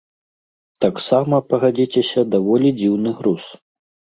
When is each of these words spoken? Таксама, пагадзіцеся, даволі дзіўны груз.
Таксама, 0.85 1.41
пагадзіцеся, 1.53 2.25
даволі 2.37 2.75
дзіўны 2.81 3.09
груз. 3.19 3.45